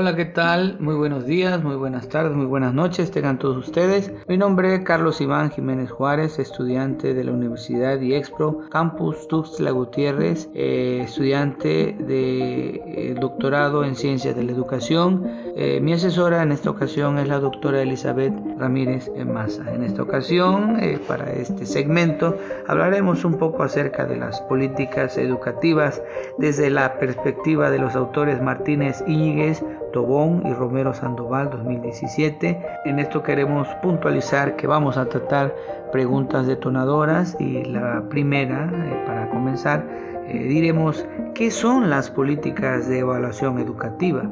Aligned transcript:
Hola, 0.00 0.14
¿qué 0.14 0.26
tal? 0.26 0.76
Muy 0.78 0.94
buenos 0.94 1.26
días, 1.26 1.60
muy 1.60 1.74
buenas 1.74 2.08
tardes, 2.08 2.32
muy 2.32 2.46
buenas 2.46 2.72
noches, 2.72 3.10
tengan 3.10 3.36
todos 3.36 3.66
ustedes. 3.66 4.12
Mi 4.28 4.36
nombre 4.36 4.76
es 4.76 4.84
Carlos 4.84 5.20
Iván 5.20 5.50
Jiménez 5.50 5.90
Juárez, 5.90 6.38
estudiante 6.38 7.14
de 7.14 7.24
la 7.24 7.32
Universidad 7.32 8.00
IEXPRO, 8.00 8.68
Campus 8.70 9.26
Tuxtla 9.26 9.72
Gutiérrez, 9.72 10.48
eh, 10.54 11.00
estudiante 11.02 11.96
de 11.98 12.80
eh, 12.86 13.16
doctorado 13.20 13.82
en 13.82 13.96
Ciencias 13.96 14.36
de 14.36 14.44
la 14.44 14.52
Educación. 14.52 15.24
Eh, 15.56 15.80
mi 15.80 15.92
asesora 15.94 16.44
en 16.44 16.52
esta 16.52 16.70
ocasión 16.70 17.18
es 17.18 17.26
la 17.26 17.40
doctora 17.40 17.82
Elizabeth 17.82 18.32
Ramírez 18.56 19.10
Maza. 19.26 19.64
En 19.74 19.82
esta 19.82 20.02
ocasión, 20.02 20.78
para 21.08 21.32
este 21.32 21.66
segmento, 21.66 22.36
hablaremos 22.68 23.24
un 23.24 23.36
poco 23.36 23.64
acerca 23.64 24.04
de 24.04 24.16
las 24.16 24.40
políticas 24.42 25.18
educativas 25.18 26.00
desde 26.38 26.70
la 26.70 27.00
perspectiva 27.00 27.68
de 27.72 27.80
los 27.80 27.96
autores 27.96 28.40
Martínez 28.40 29.02
Íñiguez, 29.08 29.64
Tobón 29.92 30.42
y 30.46 30.52
Romero 30.52 30.94
Sandoval 30.94 31.50
2017. 31.50 32.60
En 32.84 32.98
esto 32.98 33.22
queremos 33.22 33.68
puntualizar 33.82 34.56
que 34.56 34.66
vamos 34.66 34.96
a 34.96 35.08
tratar 35.08 35.54
preguntas 35.92 36.46
detonadoras 36.46 37.36
y 37.40 37.64
la 37.64 38.04
primera, 38.08 38.70
eh, 38.72 39.04
para 39.06 39.30
comenzar, 39.30 39.84
eh, 40.26 40.38
diremos 40.44 41.06
qué 41.34 41.50
son 41.50 41.90
las 41.90 42.10
políticas 42.10 42.88
de 42.88 42.98
evaluación 42.98 43.58
educativa 43.58 44.30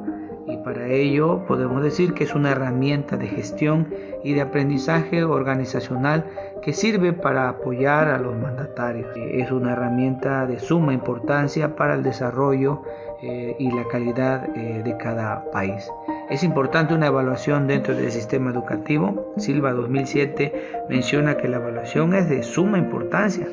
y 0.49 0.57
para 0.59 0.87
ello 0.87 1.45
podemos 1.47 1.83
decir 1.83 2.15
que 2.15 2.25
es 2.25 2.35
una 2.35 2.53
herramienta 2.53 3.17
de 3.17 3.27
gestión 3.27 3.93
y 4.23 4.35
de 4.35 4.43
aprendizaje 4.43 5.25
organizacional 5.25 6.25
que 6.63 6.73
sirve 6.73 7.13
para 7.13 7.49
apoyar 7.49 8.09
a 8.09 8.19
los 8.19 8.37
mandatarios. 8.37 9.09
Es 9.17 9.51
una 9.51 9.73
herramienta 9.73 10.47
de 10.47 10.61
suma 10.61 10.93
importancia 10.93 11.75
para 11.75 11.95
el 11.95 12.03
desarrollo 12.03 12.83
eh, 13.23 13.57
y 13.59 13.71
la 13.71 13.85
calidad 13.89 14.49
eh, 14.57 14.83
de 14.85 14.97
cada 14.97 15.51
país. 15.51 15.91
Es 16.31 16.43
importante 16.43 16.95
una 16.95 17.07
evaluación 17.07 17.67
dentro 17.67 17.95
del 17.95 18.11
sistema 18.11 18.51
educativo. 18.51 19.33
Silva 19.37 19.73
2007 19.73 20.85
menciona 20.89 21.37
que 21.37 21.49
la 21.49 21.57
evaluación 21.57 22.15
es 22.15 22.29
de 22.29 22.43
suma 22.43 22.79
importancia 22.79 23.47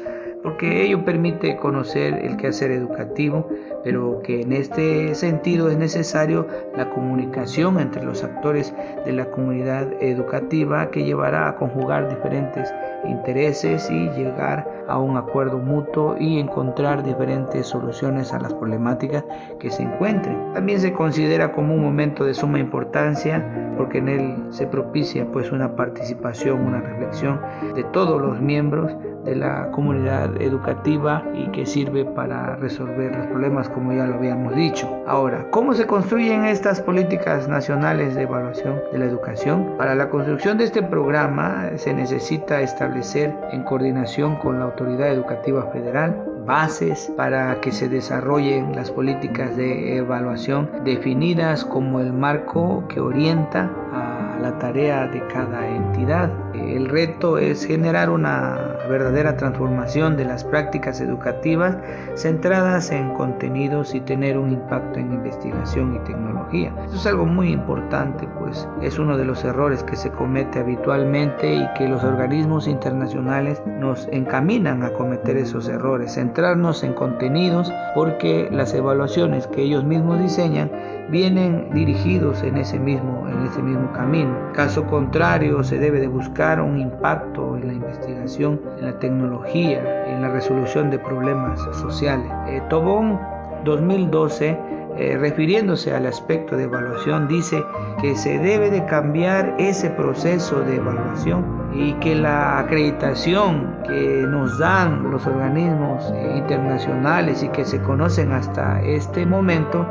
porque 0.43 0.83
ello 0.83 1.05
permite 1.05 1.55
conocer 1.55 2.13
el 2.25 2.35
quehacer 2.35 2.71
educativo, 2.71 3.47
pero 3.83 4.21
que 4.21 4.41
en 4.41 4.51
este 4.51 5.15
sentido 5.15 5.69
es 5.69 5.77
necesario 5.77 6.45
la 6.75 6.89
comunicación 6.89 7.79
entre 7.79 8.03
los 8.03 8.23
actores 8.23 8.73
de 9.05 9.13
la 9.13 9.25
comunidad 9.31 9.87
educativa 10.01 10.91
que 10.91 11.05
llevará 11.05 11.47
a 11.47 11.55
conjugar 11.55 12.09
diferentes 12.09 12.71
intereses 13.05 13.89
y 13.89 14.09
llegar 14.09 14.82
a 14.87 14.97
un 14.97 15.17
acuerdo 15.17 15.57
mutuo 15.59 16.15
y 16.19 16.39
encontrar 16.39 17.03
diferentes 17.03 17.67
soluciones 17.67 18.33
a 18.33 18.39
las 18.39 18.53
problemáticas 18.53 19.23
que 19.59 19.69
se 19.69 19.83
encuentren. 19.83 20.53
También 20.53 20.79
se 20.79 20.93
considera 20.93 21.51
como 21.51 21.73
un 21.73 21.83
momento 21.83 22.25
de 22.25 22.33
suma 22.33 22.59
importancia 22.59 23.73
porque 23.77 23.97
en 23.97 24.09
él 24.09 24.35
se 24.49 24.67
propicia 24.67 25.25
pues 25.31 25.51
una 25.51 25.75
participación, 25.75 26.61
una 26.61 26.81
reflexión 26.81 27.39
de 27.75 27.83
todos 27.85 28.21
los 28.21 28.39
miembros 28.39 28.91
de 29.25 29.35
la 29.35 29.71
comunidad 29.71 30.41
educativa 30.41 31.23
y 31.33 31.47
que 31.51 31.65
sirve 31.65 32.05
para 32.05 32.55
resolver 32.57 33.15
los 33.15 33.27
problemas 33.27 33.69
como 33.69 33.93
ya 33.93 34.05
lo 34.05 34.15
habíamos 34.15 34.55
dicho. 34.55 34.89
Ahora, 35.07 35.47
¿cómo 35.51 35.73
se 35.73 35.87
construyen 35.87 36.45
estas 36.45 36.81
políticas 36.81 37.47
nacionales 37.47 38.15
de 38.15 38.23
evaluación 38.23 38.81
de 38.91 38.99
la 38.99 39.05
educación? 39.05 39.75
Para 39.77 39.95
la 39.95 40.09
construcción 40.09 40.57
de 40.57 40.65
este 40.65 40.83
programa 40.83 41.69
se 41.75 41.93
necesita 41.93 42.61
establecer 42.61 43.33
en 43.51 43.63
coordinación 43.63 44.35
con 44.37 44.59
la 44.59 44.67
Autoridad 44.73 45.09
Educativa 45.09 45.69
Federal 45.71 46.25
bases 46.47 47.11
para 47.15 47.61
que 47.61 47.71
se 47.71 47.89
desarrollen 47.89 48.75
las 48.75 48.89
políticas 48.89 49.55
de 49.55 49.97
evaluación 49.97 50.67
definidas 50.83 51.63
como 51.63 51.99
el 51.99 52.11
marco 52.11 52.83
que 52.87 52.99
orienta 52.99 53.69
a 53.93 54.22
la 54.41 54.57
tarea 54.59 55.07
de 55.07 55.25
cada 55.27 55.67
entidad. 55.67 56.31
El 56.53 56.89
reto 56.89 57.37
es 57.37 57.65
generar 57.65 58.09
una 58.09 58.57
verdadera 58.89 59.37
transformación 59.37 60.17
de 60.17 60.25
las 60.25 60.43
prácticas 60.43 61.01
educativas 61.01 61.77
centradas 62.15 62.91
en 62.91 63.13
contenidos 63.13 63.95
y 63.95 64.01
tener 64.01 64.37
un 64.37 64.51
impacto 64.51 64.99
en 64.99 65.13
investigación 65.13 65.95
y 65.95 65.99
tecnología. 65.99 66.73
Esto 66.83 66.97
es 66.97 67.05
algo 67.07 67.25
muy 67.25 67.51
importante, 67.51 68.27
pues 68.39 68.67
es 68.81 68.99
uno 68.99 69.17
de 69.17 69.25
los 69.25 69.43
errores 69.43 69.83
que 69.83 69.95
se 69.95 70.11
comete 70.11 70.59
habitualmente 70.59 71.53
y 71.53 71.67
que 71.77 71.87
los 71.87 72.03
organismos 72.03 72.67
internacionales 72.67 73.61
nos 73.65 74.07
encaminan 74.11 74.83
a 74.83 74.91
cometer 74.93 75.37
esos 75.37 75.67
errores, 75.67 76.13
centrarnos 76.13 76.83
en 76.83 76.93
contenidos 76.93 77.71
porque 77.95 78.49
las 78.51 78.73
evaluaciones 78.73 79.47
que 79.47 79.63
ellos 79.63 79.83
mismos 79.83 80.19
diseñan 80.19 80.71
vienen 81.09 81.69
dirigidos 81.73 82.43
en 82.43 82.57
ese 82.57 82.79
mismo, 82.79 83.27
en 83.27 83.45
ese 83.45 83.61
mismo 83.61 83.91
camino. 83.93 84.33
Caso 84.53 84.85
contrario, 84.85 85.63
se 85.63 85.77
debe 85.77 85.99
de 85.99 86.07
buscar 86.07 86.61
un 86.61 86.79
impacto 86.79 87.57
en 87.57 87.67
la 87.67 87.73
investigación, 87.73 88.59
en 88.77 88.85
la 88.85 88.99
tecnología, 88.99 90.05
en 90.07 90.21
la 90.21 90.29
resolución 90.29 90.89
de 90.89 90.99
problemas 90.99 91.59
sociales. 91.75 92.31
Eh, 92.47 92.61
Tobón 92.69 93.19
2012 93.65 94.57
eh, 94.95 95.17
refiriéndose 95.17 95.91
al 95.95 96.05
aspecto 96.05 96.55
de 96.55 96.65
evaluación, 96.65 97.27
dice 97.27 97.63
que 97.99 98.15
se 98.15 98.37
debe 98.37 98.69
de 98.69 98.85
cambiar 98.85 99.55
ese 99.57 99.89
proceso 99.89 100.59
de 100.61 100.75
evaluación 100.75 101.71
y 101.73 101.93
que 101.93 102.13
la 102.13 102.59
acreditación 102.59 103.75
que 103.87 104.23
nos 104.29 104.59
dan 104.59 105.09
los 105.09 105.25
organismos 105.25 106.11
eh, 106.13 106.35
internacionales 106.37 107.41
y 107.41 107.47
que 107.47 107.65
se 107.65 107.81
conocen 107.81 108.33
hasta 108.33 108.83
este 108.83 109.25
momento 109.25 109.87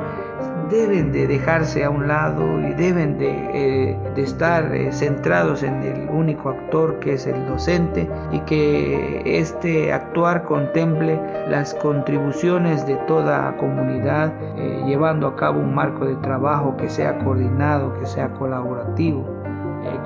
deben 0.72 1.12
de 1.12 1.26
dejarse 1.26 1.84
a 1.84 1.90
un 1.90 2.08
lado 2.08 2.58
y 2.60 2.72
deben 2.72 3.18
de, 3.18 3.30
eh, 3.30 3.98
estar 4.16 4.74
eh, 4.74 4.90
centrados 4.90 5.62
en 5.62 5.82
el 5.82 6.08
único 6.08 6.48
actor 6.48 6.98
que 6.98 7.14
es 7.14 7.26
el 7.26 7.46
docente 7.46 8.08
y 8.32 8.40
que 8.40 9.22
este 9.24 9.92
actuar 9.92 10.44
contemple 10.44 11.20
las 11.48 11.74
contribuciones 11.74 12.86
de 12.86 12.96
toda 13.06 13.56
comunidad 13.58 14.32
eh, 14.56 14.82
llevando 14.86 15.26
a 15.26 15.36
cabo 15.36 15.60
un 15.60 15.74
marco 15.74 16.06
de 16.06 16.16
trabajo 16.16 16.76
que 16.76 16.88
sea 16.88 17.18
coordinado, 17.18 17.92
que 18.00 18.06
sea 18.06 18.30
colaborativo, 18.30 19.24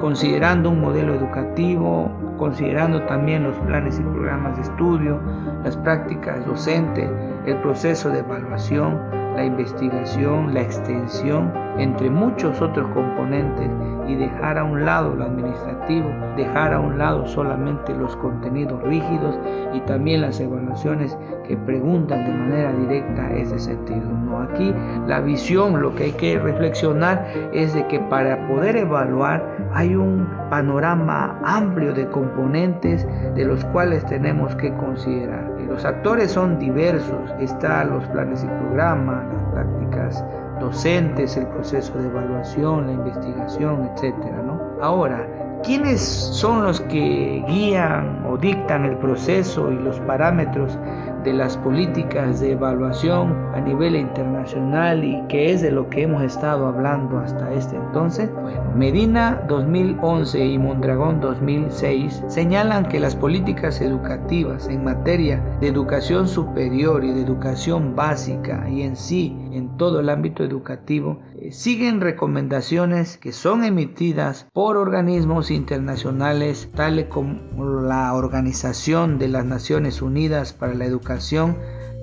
considerando 0.00 0.70
un 0.70 0.80
modelo 0.80 1.14
educativo, 1.14 2.10
considerando 2.38 3.02
también 3.02 3.44
los 3.44 3.56
planes 3.60 3.98
y 4.00 4.02
programas 4.02 4.56
de 4.56 4.62
estudio, 4.62 5.20
las 5.64 5.76
prácticas 5.76 6.44
docentes, 6.44 7.08
el 7.46 7.56
proceso 7.58 8.10
de 8.10 8.20
evaluación, 8.20 8.98
la 9.36 9.44
investigación, 9.44 10.54
la 10.54 10.62
extensión, 10.62 11.52
entre 11.78 12.08
muchos 12.08 12.60
otros 12.62 12.88
componentes 12.92 13.70
y 14.08 14.14
dejar 14.14 14.56
a 14.56 14.64
un 14.64 14.84
lado 14.84 15.14
lo 15.14 15.24
administrativo, 15.24 16.08
dejar 16.36 16.72
a 16.72 16.80
un 16.80 16.96
lado 16.96 17.26
solamente 17.26 17.94
los 17.94 18.16
contenidos 18.16 18.82
rígidos 18.82 19.38
y 19.74 19.80
también 19.80 20.22
las 20.22 20.40
evaluaciones 20.40 21.16
que 21.46 21.56
preguntan 21.56 22.24
de 22.24 22.32
manera 22.32 22.72
directa 22.72 23.30
ese 23.34 23.58
sentido. 23.58 24.10
No, 24.24 24.40
aquí 24.40 24.74
la 25.06 25.20
visión, 25.20 25.82
lo 25.82 25.94
que 25.94 26.04
hay 26.04 26.12
que 26.12 26.38
reflexionar 26.38 27.26
es 27.52 27.74
de 27.74 27.86
que 27.88 28.00
para 28.00 28.46
poder 28.48 28.76
evaluar 28.76 29.44
hay 29.74 29.94
un 29.94 30.26
panorama 30.50 31.38
amplio 31.44 31.92
de 31.92 32.08
componentes 32.08 33.06
de 33.34 33.44
los 33.44 33.64
cuales 33.66 34.04
tenemos 34.06 34.54
que 34.56 34.72
considerar. 34.74 35.55
Los 35.68 35.84
actores 35.84 36.30
son 36.30 36.58
diversos, 36.58 37.30
están 37.40 37.90
los 37.90 38.04
planes 38.08 38.44
y 38.44 38.46
programas, 38.46 39.24
las 39.32 39.52
prácticas 39.52 40.24
docentes, 40.60 41.36
el 41.36 41.46
proceso 41.48 41.96
de 41.98 42.06
evaluación, 42.06 42.86
la 42.86 42.92
investigación, 42.92 43.90
etcétera, 43.92 44.42
¿no? 44.42 44.60
Ahora, 44.80 45.26
¿quiénes 45.62 46.00
son 46.00 46.62
los 46.62 46.80
que 46.82 47.44
guían 47.46 48.24
o 48.26 48.36
dictan 48.36 48.84
el 48.84 48.96
proceso 48.96 49.70
y 49.70 49.78
los 49.78 49.98
parámetros 50.00 50.78
de 51.26 51.32
las 51.32 51.56
políticas 51.56 52.38
de 52.38 52.52
evaluación 52.52 53.34
a 53.52 53.60
nivel 53.60 53.96
internacional 53.96 55.02
y 55.02 55.20
que 55.28 55.52
es 55.52 55.60
de 55.60 55.72
lo 55.72 55.90
que 55.90 56.02
hemos 56.02 56.22
estado 56.22 56.68
hablando 56.68 57.18
hasta 57.18 57.52
este 57.52 57.74
entonces? 57.74 58.32
Bueno, 58.32 58.72
Medina 58.76 59.42
2011 59.48 60.46
y 60.46 60.56
Mondragón 60.56 61.20
2006 61.20 62.22
señalan 62.28 62.86
que 62.86 63.00
las 63.00 63.16
políticas 63.16 63.80
educativas 63.80 64.68
en 64.68 64.84
materia 64.84 65.42
de 65.60 65.66
educación 65.66 66.28
superior 66.28 67.04
y 67.04 67.10
de 67.10 67.22
educación 67.22 67.96
básica 67.96 68.70
y 68.70 68.82
en 68.82 68.94
sí 68.94 69.36
en 69.50 69.76
todo 69.76 69.98
el 69.98 70.10
ámbito 70.10 70.44
educativo 70.44 71.18
siguen 71.52 72.00
recomendaciones 72.00 73.16
que 73.18 73.32
son 73.32 73.64
emitidas 73.64 74.46
por 74.52 74.76
organismos 74.76 75.50
internacionales 75.50 76.70
tales 76.74 77.06
como 77.06 77.64
la 77.82 78.12
Organización 78.14 79.18
de 79.18 79.28
las 79.28 79.44
Naciones 79.44 80.02
Unidas 80.02 80.52
para 80.52 80.74
la 80.74 80.84
Educación, 80.84 81.56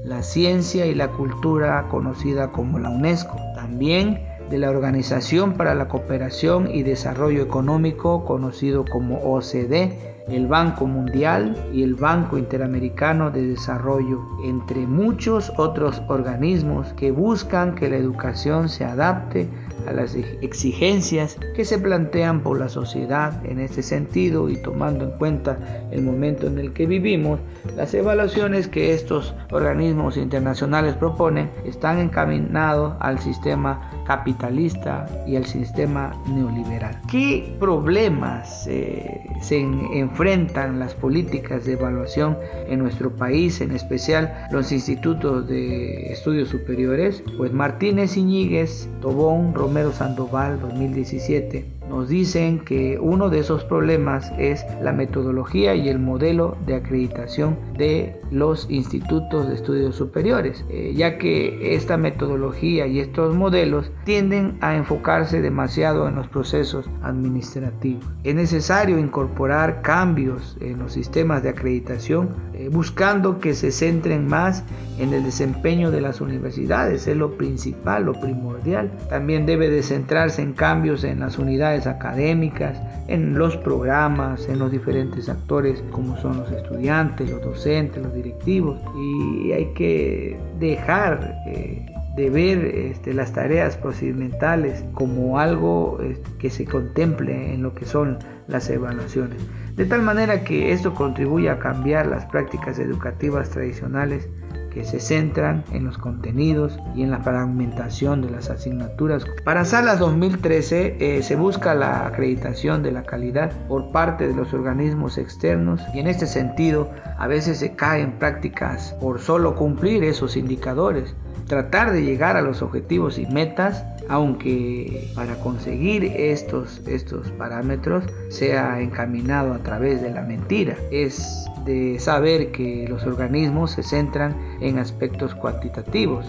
la 0.04 0.24
Ciencia 0.24 0.86
y 0.86 0.96
la 0.96 1.10
Cultura 1.12 1.88
conocida 1.90 2.52
como 2.52 2.80
la 2.80 2.90
UNESCO. 2.90 3.38
También 3.56 4.22
de 4.50 4.58
la 4.58 4.70
Organización 4.70 5.54
para 5.54 5.74
la 5.74 5.88
Cooperación 5.88 6.70
y 6.70 6.84
Desarrollo 6.84 7.42
Económico 7.42 8.26
conocido 8.26 8.86
como 8.86 9.18
OCDE 9.18 10.13
el 10.28 10.48
Banco 10.48 10.88
Mundial 10.88 11.56
y 11.74 11.84
el 11.84 11.96
Banco 11.96 12.38
Interamericano 12.38 13.32
de 13.32 13.48
Desarrollo, 13.48 14.22
entre 14.44 14.88
muchos 14.88 15.52
otros 15.58 16.02
organismos 16.08 16.94
que 16.94 17.12
buscan 17.12 17.76
que 17.76 17.90
la 17.90 17.98
educación 17.98 18.70
se 18.70 18.86
adapte 18.86 19.50
a 19.88 19.92
las 19.92 20.16
exigencias 20.16 21.38
que 21.56 21.66
se 21.66 21.78
plantean 21.78 22.42
por 22.42 22.60
la 22.60 22.70
sociedad 22.70 23.46
en 23.46 23.60
este 23.60 23.84
sentido 23.84 24.50
y 24.50 24.62
tomando 24.62 25.06
en 25.06 25.12
cuenta 25.18 25.58
el 25.92 26.02
momento 26.04 26.48
en 26.48 26.58
el 26.58 26.74
que 26.74 26.86
vivimos, 26.86 27.40
las 27.76 27.94
evaluaciones 27.94 28.68
que 28.68 28.94
estos 28.94 29.34
organismos 29.52 30.18
internacionales 30.18 30.96
proponen 30.96 31.52
están 31.66 32.00
encaminados 32.00 32.94
al 33.00 33.20
sistema 33.20 33.92
capitalista 34.06 35.06
y 35.28 35.36
al 35.36 35.46
sistema 35.46 36.12
neoliberal. 36.28 37.00
¿Qué 37.10 37.56
problemas 37.60 38.68
eh, 38.68 39.22
se 39.42 39.60
enfrentan 39.60 40.80
las 40.80 40.94
políticas 40.94 41.66
de 41.66 41.74
evaluación 41.74 42.38
en 42.68 42.80
nuestro 42.80 43.16
país, 43.16 43.62
en 43.62 43.72
especial 43.72 44.48
los 44.52 44.72
institutos 44.72 45.48
de 45.48 46.12
estudios 46.12 46.50
superiores? 46.50 47.24
Pues 47.38 47.52
Martínez 47.52 48.18
Iñiguez, 48.18 48.90
Tobón, 49.02 49.54
Romero 49.54 49.92
Sandoval, 49.92 50.60
2017 50.60 51.83
nos 51.94 52.10
dicen 52.10 52.58
que 52.60 52.98
uno 53.00 53.30
de 53.30 53.38
esos 53.38 53.64
problemas 53.66 54.32
es 54.40 54.66
la 54.82 54.94
metodología 54.94 55.76
y 55.76 55.90
el 55.90 56.00
modelo 56.00 56.58
de 56.66 56.74
acreditación 56.74 57.56
de 57.78 58.20
los 58.32 58.66
institutos 58.72 59.48
de 59.48 59.54
estudios 59.54 59.96
superiores, 59.96 60.66
eh, 60.70 60.94
ya 60.96 61.20
que 61.20 61.76
esta 61.76 61.98
metodología 61.98 62.88
y 62.88 63.00
estos 63.00 63.36
modelos 63.36 63.92
tienden 64.06 64.58
a 64.62 64.76
enfocarse 64.76 65.40
demasiado 65.40 66.08
en 66.08 66.16
los 66.16 66.28
procesos 66.28 66.90
administrativos. 67.04 68.04
Es 68.24 68.34
necesario 68.34 68.98
incorporar 68.98 69.84
cambios 69.84 70.58
en 70.62 70.80
los 70.80 70.94
sistemas 70.94 71.44
de 71.44 71.50
acreditación 71.50 72.30
eh, 72.56 72.70
buscando 72.72 73.40
que 73.40 73.54
se 73.54 73.72
centren 73.72 74.28
más 74.28 74.64
en 74.98 75.14
el 75.14 75.24
desempeño 75.24 75.92
de 75.92 76.02
las 76.02 76.22
universidades, 76.22 77.08
es 77.08 77.18
lo 77.18 77.38
principal, 77.38 78.06
lo 78.06 78.14
primordial. 78.14 78.92
También 79.10 79.46
debe 79.46 79.70
de 79.70 79.84
centrarse 79.84 80.42
en 80.42 80.54
cambios 80.54 81.04
en 81.04 81.20
las 81.20 81.38
unidades 81.38 81.83
académicas, 81.88 82.82
en 83.08 83.38
los 83.38 83.58
programas, 83.58 84.48
en 84.48 84.60
los 84.60 84.72
diferentes 84.72 85.30
actores 85.30 85.84
como 85.92 86.18
son 86.18 86.38
los 86.38 86.52
estudiantes, 86.52 87.30
los 87.30 87.42
docentes, 87.42 88.02
los 88.02 88.14
directivos 88.14 88.80
y 88.96 89.52
hay 89.52 89.74
que 89.74 90.38
dejar 90.60 91.36
eh, 91.48 91.86
de 92.16 92.30
ver 92.30 92.64
este, 92.66 93.14
las 93.14 93.34
tareas 93.34 93.76
procedimentales 93.78 94.84
como 94.94 95.40
algo 95.40 96.00
este, 96.02 96.30
que 96.38 96.50
se 96.50 96.66
contemple 96.66 97.54
en 97.54 97.64
lo 97.64 97.74
que 97.74 97.86
son 97.86 98.20
las 98.48 98.70
evaluaciones. 98.70 99.42
De 99.76 99.86
tal 99.86 100.04
manera 100.04 100.44
que 100.44 100.72
esto 100.72 100.94
contribuye 100.94 101.50
a 101.50 101.58
cambiar 101.58 102.06
las 102.06 102.26
prácticas 102.26 102.78
educativas 102.78 103.50
tradicionales 103.50 104.30
que 104.74 104.84
se 104.84 105.00
centran 105.00 105.64
en 105.72 105.86
los 105.86 105.98
contenidos 105.98 106.80
y 106.96 107.04
en 107.04 107.12
la 107.12 107.20
fragmentación 107.20 108.22
de 108.22 108.30
las 108.30 108.50
asignaturas. 108.50 109.26
Para 109.44 109.66
Salas 109.66 110.00
2013 110.00 110.98
eh, 111.00 111.24
se 111.24 111.36
busca 111.36 111.74
la 111.74 112.08
acreditación 112.08 112.84
de 112.84 112.92
la 112.92 113.04
calidad 113.04 113.52
por 113.68 113.92
parte 113.92 114.28
de 114.28 114.36
los 114.36 114.54
organismos 114.54 115.18
externos 115.18 115.82
y 115.94 116.00
en 116.00 116.08
este 116.08 116.28
sentido 116.28 116.90
a 117.18 117.28
veces 117.28 117.60
se 117.60 117.76
caen 117.76 118.14
prácticas 118.20 118.96
por 119.00 119.20
solo 119.20 119.56
cumplir 119.56 120.04
esos 120.04 120.36
indicadores 120.36 121.16
tratar 121.54 121.92
de 121.92 122.02
llegar 122.02 122.36
a 122.36 122.42
los 122.42 122.64
objetivos 122.64 123.20
y 123.20 123.28
metas, 123.28 123.86
aunque 124.10 125.12
para 125.14 125.36
conseguir 125.36 126.04
estos, 126.04 126.82
estos 126.88 127.30
parámetros 127.32 128.06
sea 128.30 128.82
encaminado 128.82 129.54
a 129.54 129.60
través 129.60 130.02
de 130.02 130.10
la 130.10 130.24
mentira. 130.24 130.76
Es 130.90 131.46
de 131.64 132.00
saber 132.00 132.52
que 132.52 132.88
los 132.90 133.06
organismos 133.06 133.70
se 133.70 133.84
centran 133.84 134.36
en 134.62 134.80
aspectos 134.80 135.36
cuantitativos 135.36 136.26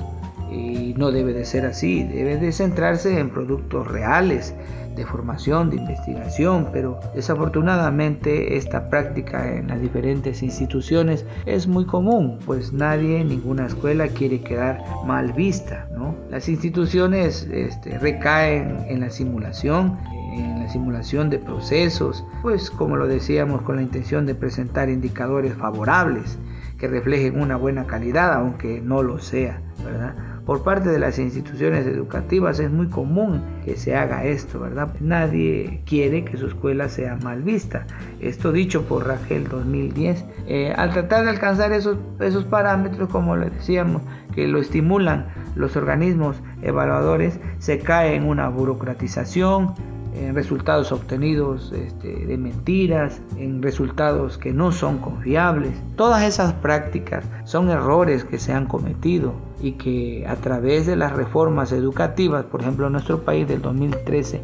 y 0.54 0.94
no 0.96 1.10
debe 1.10 1.32
de 1.32 1.44
ser 1.44 1.66
así, 1.66 2.04
debe 2.04 2.36
de 2.36 2.52
centrarse 2.52 3.18
en 3.18 3.30
productos 3.30 3.86
reales 3.88 4.54
de 4.94 5.04
formación, 5.04 5.70
de 5.70 5.76
investigación, 5.76 6.68
pero 6.72 7.00
desafortunadamente 7.14 8.56
esta 8.56 8.88
práctica 8.88 9.52
en 9.52 9.68
las 9.68 9.80
diferentes 9.80 10.42
instituciones 10.42 11.26
es 11.46 11.66
muy 11.66 11.84
común, 11.84 12.38
pues 12.46 12.72
nadie, 12.72 13.24
ninguna 13.24 13.66
escuela 13.66 14.08
quiere 14.08 14.40
quedar 14.40 14.82
mal 15.04 15.32
vista, 15.32 15.88
¿no? 15.96 16.14
Las 16.30 16.48
instituciones 16.48 17.48
este, 17.50 17.98
recaen 17.98 18.84
en 18.88 19.00
la 19.00 19.10
simulación, 19.10 19.98
en 20.32 20.60
la 20.60 20.68
simulación 20.68 21.30
de 21.30 21.38
procesos, 21.38 22.24
pues 22.42 22.70
como 22.70 22.96
lo 22.96 23.06
decíamos 23.06 23.62
con 23.62 23.76
la 23.76 23.82
intención 23.82 24.26
de 24.26 24.34
presentar 24.34 24.88
indicadores 24.88 25.54
favorables 25.54 26.38
que 26.78 26.88
reflejen 26.88 27.40
una 27.40 27.56
buena 27.56 27.86
calidad, 27.86 28.32
aunque 28.34 28.80
no 28.80 29.02
lo 29.02 29.18
sea, 29.18 29.60
¿verdad? 29.84 30.33
Por 30.46 30.62
parte 30.62 30.91
de 30.91 30.99
las 30.99 31.19
instituciones 31.19 31.87
educativas 31.87 32.61
es 32.61 32.70
muy 32.70 32.88
común 32.88 33.43
que 33.64 33.76
se 33.76 33.96
haga 33.96 34.25
esto, 34.25 34.61
¿verdad? 34.61 34.94
Nadie 35.00 35.82
quiere 35.87 36.25
que 36.25 36.37
su 36.37 36.46
escuela 36.46 36.88
sea 36.88 37.17
mal 37.17 37.43
vista. 37.43 37.87
Esto 38.20 38.52
dicho 38.52 38.82
por 38.82 39.06
Rangel 39.06 39.49
2010. 39.49 40.25
Eh, 40.46 40.75
al 40.76 40.93
tratar 40.93 41.25
de 41.25 41.31
alcanzar 41.31 41.73
esos, 41.73 41.96
esos 42.20 42.44
parámetros, 42.44 43.08
como 43.08 43.37
le 43.37 43.50
decíamos, 43.50 44.02
que 44.35 44.46
lo 44.46 44.58
estimulan 44.58 45.29
los 45.55 45.76
organismos 45.76 46.37
evaluadores, 46.62 47.38
se 47.58 47.79
cae 47.79 48.14
en 48.14 48.25
una 48.25 48.49
burocratización, 48.49 49.75
en 50.14 50.34
resultados 50.34 50.93
obtenidos 50.93 51.72
este, 51.72 52.26
de 52.26 52.38
mentiras, 52.38 53.20
en 53.37 53.62
resultados 53.62 54.38
que 54.38 54.52
no 54.52 54.72
son 54.72 54.99
confiables. 54.99 55.72
Todas 55.96 56.22
esas 56.22 56.52
prácticas 56.55 57.25
son 57.44 57.70
errores 57.70 58.25
que 58.25 58.38
se 58.38 58.52
han 58.52 58.66
cometido 58.66 59.34
y 59.61 59.72
que 59.72 60.26
a 60.28 60.37
través 60.37 60.87
de 60.87 60.96
las 60.96 61.12
reformas 61.12 61.72
educativas, 61.72 62.44
por 62.44 62.62
ejemplo 62.62 62.87
en 62.87 62.93
nuestro 62.93 63.22
país 63.25 63.49
del 63.49 63.62
2013, 63.62 64.40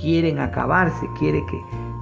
quieren 0.00 0.38
acabarse, 0.38 1.06
quiere 1.18 1.42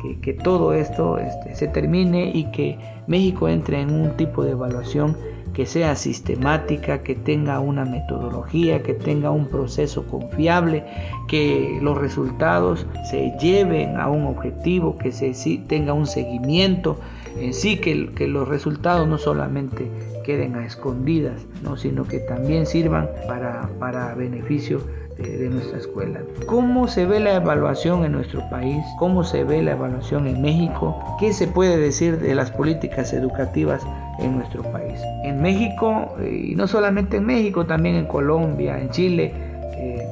que, 0.02 0.20
que, 0.20 0.32
todo 0.32 0.72
esto 0.72 1.18
este, 1.18 1.54
se 1.54 1.68
termine 1.68 2.30
y 2.34 2.50
que 2.52 2.78
México 3.06 3.48
entre 3.48 3.80
en 3.80 3.92
un 3.92 4.16
tipo 4.16 4.42
de 4.44 4.52
evaluación 4.52 5.16
que 5.60 5.66
sea 5.66 5.94
sistemática, 5.94 7.02
que 7.02 7.14
tenga 7.14 7.60
una 7.60 7.84
metodología, 7.84 8.82
que 8.82 8.94
tenga 8.94 9.30
un 9.30 9.46
proceso 9.46 10.06
confiable, 10.06 10.86
que 11.28 11.78
los 11.82 11.98
resultados 11.98 12.86
se 13.10 13.34
lleven 13.38 13.98
a 13.98 14.08
un 14.08 14.24
objetivo, 14.24 14.96
que 14.96 15.12
se 15.12 15.34
tenga 15.68 15.92
un 15.92 16.06
seguimiento, 16.06 16.98
en 17.38 17.52
sí 17.52 17.76
que, 17.76 17.94
los 18.26 18.48
resultados 18.48 19.06
no 19.06 19.18
solamente 19.18 19.90
queden 20.24 20.54
a 20.54 20.64
escondidas, 20.64 21.46
¿no? 21.62 21.76
sino 21.76 22.04
que 22.04 22.20
también 22.20 22.64
sirvan 22.64 23.10
para, 23.28 23.68
para 23.78 24.14
beneficio 24.14 24.80
de, 25.22 25.48
nuestra 25.50 25.78
escuela. 25.78 26.20
¿Cómo 26.46 26.88
se 26.88 27.06
ve 27.06 27.20
la 27.20 27.36
evaluación 27.36 28.04
en 28.04 28.12
nuestro 28.12 28.48
país? 28.50 28.82
¿Cómo 28.98 29.24
se 29.24 29.44
ve 29.44 29.62
la 29.62 29.72
evaluación 29.72 30.26
en 30.26 30.40
México? 30.40 30.98
¿Qué 31.18 31.32
se 31.32 31.46
puede 31.46 31.76
decir 31.78 32.18
de 32.18 32.34
las 32.34 32.50
políticas 32.50 33.12
educativas 33.12 33.86
en 34.18 34.36
nuestro 34.36 34.62
país? 34.62 35.00
En 35.24 35.40
México, 35.42 36.16
y 36.20 36.54
no 36.54 36.66
solamente 36.66 37.18
en 37.18 37.26
México, 37.26 37.66
también 37.66 37.96
en 37.96 38.06
Colombia, 38.06 38.78
en 38.78 38.90
Chile, 38.90 39.32
eh, 39.76 40.06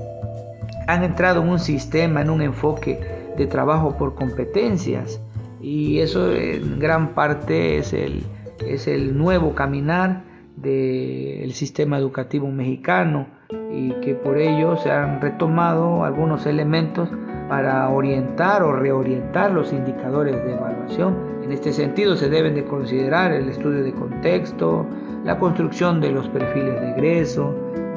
han 0.86 1.04
entrado 1.04 1.42
en 1.42 1.48
un 1.48 1.58
sistema, 1.58 2.22
en 2.22 2.30
un 2.30 2.42
enfoque 2.42 3.00
de 3.36 3.46
trabajo 3.46 3.96
por 3.96 4.14
competencias 4.14 5.20
y 5.60 6.00
eso 6.00 6.32
en 6.32 6.78
gran 6.78 7.14
parte 7.14 7.78
es 7.78 7.92
el, 7.92 8.22
es 8.66 8.88
el 8.88 9.16
nuevo 9.16 9.54
caminar 9.54 10.24
del 10.56 11.52
sistema 11.52 11.98
educativo 11.98 12.48
mexicano 12.48 13.37
y 13.70 13.92
que 14.00 14.14
por 14.14 14.36
ello 14.36 14.76
se 14.76 14.90
han 14.90 15.20
retomado 15.20 16.04
algunos 16.04 16.44
elementos 16.46 17.08
para 17.48 17.88
orientar 17.88 18.62
o 18.62 18.72
reorientar 18.72 19.52
los 19.52 19.72
indicadores 19.72 20.36
de 20.44 20.52
evaluación. 20.52 21.16
En 21.42 21.52
este 21.52 21.72
sentido 21.72 22.14
se 22.16 22.28
deben 22.28 22.54
de 22.54 22.64
considerar 22.64 23.32
el 23.32 23.48
estudio 23.48 23.82
de 23.82 23.92
contexto, 23.92 24.86
la 25.24 25.38
construcción 25.38 26.00
de 26.00 26.12
los 26.12 26.28
perfiles 26.28 26.78
de 26.80 26.90
egreso, 26.90 27.54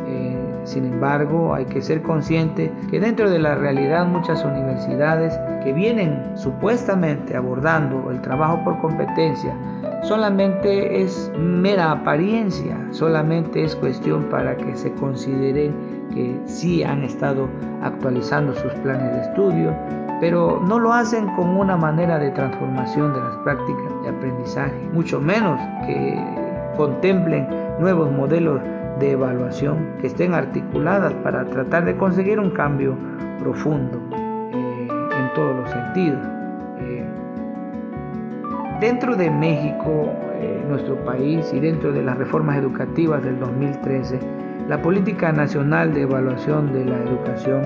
eh, 0.07 0.37
sin 0.63 0.85
embargo, 0.85 1.53
hay 1.53 1.65
que 1.65 1.81
ser 1.81 2.01
consciente 2.01 2.71
que 2.89 2.99
dentro 2.99 3.29
de 3.29 3.39
la 3.39 3.55
realidad 3.55 4.05
muchas 4.05 4.45
universidades 4.45 5.37
que 5.63 5.73
vienen 5.73 6.37
supuestamente 6.37 7.35
abordando 7.35 8.09
el 8.09 8.21
trabajo 8.21 8.63
por 8.63 8.79
competencia 8.79 9.53
solamente 10.03 11.01
es 11.01 11.31
mera 11.37 11.91
apariencia, 11.91 12.77
solamente 12.91 13.63
es 13.63 13.75
cuestión 13.75 14.25
para 14.25 14.55
que 14.57 14.75
se 14.75 14.91
consideren 14.93 15.73
que 16.13 16.39
sí 16.45 16.83
han 16.83 17.03
estado 17.03 17.47
actualizando 17.81 18.53
sus 18.53 18.73
planes 18.75 19.13
de 19.15 19.21
estudio, 19.21 19.75
pero 20.19 20.61
no 20.67 20.79
lo 20.79 20.93
hacen 20.93 21.27
como 21.35 21.61
una 21.61 21.77
manera 21.77 22.19
de 22.19 22.31
transformación 22.31 23.13
de 23.13 23.19
las 23.19 23.35
prácticas 23.37 24.03
de 24.03 24.09
aprendizaje, 24.09 24.89
mucho 24.93 25.19
menos 25.19 25.59
que 25.85 26.19
contemplen 26.77 27.47
nuevos 27.79 28.11
modelos 28.11 28.61
de 28.99 29.11
evaluación 29.11 29.95
que 29.99 30.07
estén 30.07 30.33
articuladas 30.33 31.13
para 31.23 31.45
tratar 31.45 31.85
de 31.85 31.97
conseguir 31.97 32.39
un 32.39 32.51
cambio 32.51 32.95
profundo 33.39 33.99
eh, 34.51 34.87
en 34.89 35.33
todos 35.33 35.55
los 35.55 35.69
sentidos. 35.69 36.19
Eh, 36.79 37.20
dentro 38.81 39.15
de 39.15 39.29
México, 39.29 40.11
eh, 40.33 40.59
nuestro 40.67 40.95
país, 41.05 41.53
y 41.53 41.59
dentro 41.59 41.93
de 41.93 42.01
las 42.01 42.17
reformas 42.17 42.57
educativas 42.57 43.23
del 43.23 43.39
2013, 43.39 44.19
La 44.67 44.81
Política 44.81 45.31
Nacional 45.31 45.93
de 45.93 46.01
Evaluación 46.01 46.73
de 46.73 46.85
la 46.85 46.97
Educación, 46.97 47.61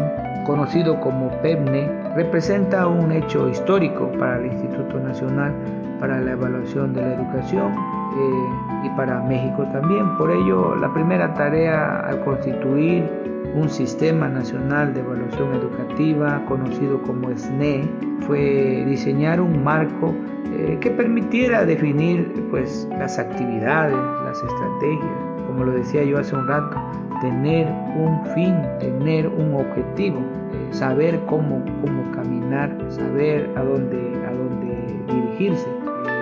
conocido 0.45 0.99
como 0.99 1.29
PEPNE, 1.41 1.89
representa 2.15 2.85
un 2.87 3.13
hecho 3.13 3.49
histórico 3.49 4.11
para 4.19 4.39
el 4.39 4.47
Instituto 4.47 4.99
Nacional 4.99 5.53
para 5.99 6.19
la 6.19 6.33
Evaluación 6.33 6.93
de 6.93 7.01
la 7.01 7.13
Educación 7.15 7.71
eh, 7.71 8.85
y 8.85 8.89
para 8.97 9.21
México 9.21 9.65
también. 9.71 10.17
Por 10.17 10.29
ello, 10.29 10.75
la 10.75 10.93
primera 10.93 11.33
tarea 11.33 12.01
al 12.01 12.19
constituir 12.25 13.09
un 13.55 13.69
sistema 13.69 14.27
nacional 14.27 14.93
de 14.93 14.99
evaluación 14.99 15.53
educativa 15.53 16.43
conocido 16.45 17.01
como 17.03 17.29
SNE 17.29 17.89
fue 18.27 18.83
diseñar 18.85 19.39
un 19.39 19.63
marco 19.63 20.13
eh, 20.57 20.77
que 20.79 20.89
permitiera 20.91 21.65
definir 21.65 22.31
pues, 22.49 22.87
las 22.97 23.19
actividades, 23.19 23.95
las 24.25 24.41
estrategias, 24.41 25.35
como 25.47 25.63
lo 25.65 25.71
decía 25.71 26.03
yo 26.03 26.19
hace 26.19 26.35
un 26.35 26.47
rato, 26.47 26.77
tener 27.21 27.67
un 27.95 28.25
fin, 28.33 28.55
tener 28.79 29.27
un 29.27 29.55
objetivo, 29.55 30.19
eh, 30.19 30.67
saber 30.71 31.19
cómo, 31.27 31.63
cómo 31.81 32.11
caminar, 32.11 32.75
saber 32.89 33.49
a 33.55 33.63
dónde, 33.63 33.97
a 34.27 34.31
dónde 34.31 35.03
dirigirse. 35.07 35.67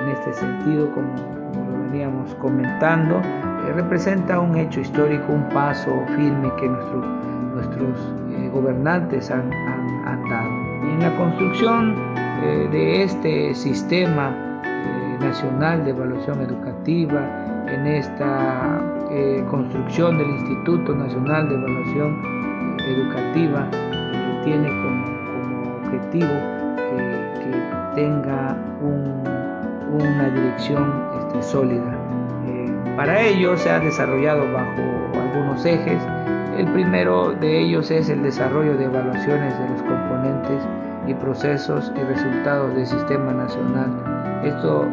En 0.04 0.10
este 0.10 0.34
sentido, 0.34 0.92
como, 0.94 1.08
lo 1.72 1.92
veníamos 1.92 2.34
comentando, 2.36 3.18
eh, 3.18 3.74
representa 3.76 4.40
un 4.40 4.56
hecho 4.56 4.82
histórico, 4.82 5.34
un 5.34 5.48
paso 5.50 5.92
firme 6.16 6.52
que 6.60 6.68
nuestros 6.68 8.14
eh, 8.32 8.50
gobernantes 8.54 9.32
han, 9.32 9.50
dado. 9.50 10.50
En 10.84 11.00
la 11.00 11.16
construcción 11.18 11.96
de 12.72 13.04
este 13.04 13.56
sistema 13.56 14.54
nacional 15.20 15.84
de 15.86 15.92
evaluación 15.92 16.42
educativa, 16.42 17.22
en 17.68 17.88
esta 17.88 18.82
eh, 19.12 19.44
construcción 19.50 20.18
del 20.18 20.30
Instituto 20.30 20.94
Nacional 20.94 21.50
de 21.50 21.56
Evaluación 21.56 22.22
eh, 22.80 22.94
Educativa 22.94 23.68
eh, 23.72 24.42
tiene 24.44 24.68
como, 24.68 25.76
objetivo 25.84 26.30
que, 26.76 27.24
tenga 27.96 28.58
una 28.82 30.30
dirección 30.30 31.04
este, 31.20 31.44
sólida. 31.44 31.96
para 32.98 33.22
ello 33.22 33.56
se 33.56 33.70
ha 33.70 33.80
desarrollado 33.80 34.52
bajo 34.52 34.82
algunos 35.22 35.64
ejes. 35.64 36.02
El 36.58 36.66
primero 36.74 37.34
de 37.34 37.60
ellos 37.60 37.92
es 37.92 38.10
el 38.10 38.24
desarrollo 38.24 38.76
de 38.76 38.86
evaluaciones 38.86 39.60
de 39.60 39.70
los 39.70 39.82
componentes 39.84 40.64
y 41.08 41.14
procesos 41.14 41.92
y 41.96 42.04
resultados 42.04 42.76
del 42.76 42.86
sistema 42.86 43.34
nacional. 43.34 43.92
Esto 44.44 44.88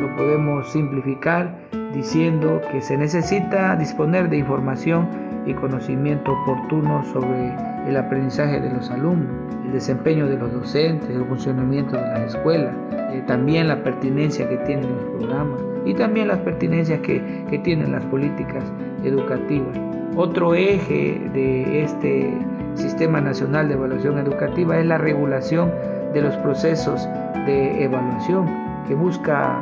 lo 0.00 0.16
podemos 0.16 0.70
simplificar 0.70 1.54
diciendo 1.92 2.60
que 2.70 2.80
se 2.80 2.96
necesita 2.96 3.76
disponer 3.76 4.28
de 4.28 4.38
información 4.38 5.08
y 5.46 5.54
conocimiento 5.54 6.32
oportuno 6.32 7.04
sobre 7.12 7.54
el 7.88 7.96
aprendizaje 7.96 8.60
de 8.60 8.70
los 8.70 8.90
alumnos, 8.90 9.30
el 9.64 9.72
desempeño 9.72 10.26
de 10.26 10.36
los 10.36 10.52
docentes, 10.52 11.08
el 11.08 11.24
funcionamiento 11.24 11.96
de 11.96 12.02
las 12.02 12.34
escuelas, 12.34 12.74
eh, 13.12 13.22
también 13.26 13.68
la 13.68 13.82
pertinencia 13.82 14.48
que 14.48 14.56
tienen 14.58 14.90
los 14.90 15.04
programas 15.16 15.60
y 15.84 15.94
también 15.94 16.28
las 16.28 16.38
pertinencias 16.40 17.00
que, 17.00 17.22
que 17.48 17.58
tienen 17.60 17.92
las 17.92 18.04
políticas 18.06 18.64
educativas. 19.04 19.78
Otro 20.16 20.54
eje 20.54 21.20
de 21.32 21.84
este 21.84 22.32
Sistema 22.76 23.20
Nacional 23.20 23.68
de 23.68 23.74
Evaluación 23.74 24.18
Educativa 24.18 24.78
es 24.78 24.86
la 24.86 24.98
regulación 24.98 25.72
de 26.12 26.22
los 26.22 26.36
procesos 26.36 27.08
de 27.46 27.84
evaluación 27.84 28.46
que 28.86 28.94
busca 28.94 29.60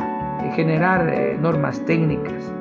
generar 0.55 1.09
eh, 1.09 1.37
normas 1.41 1.81
técnicas. 1.81 2.53